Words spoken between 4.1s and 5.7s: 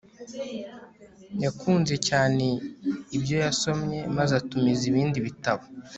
maze atumiza ibindi bitabo